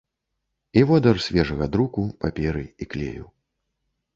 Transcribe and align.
І 0.81 0.81
водар 0.91 1.19
свежага 1.27 1.65
друку, 1.75 2.07
паперы 2.25 2.65
і 2.87 2.89
клею. 2.95 3.25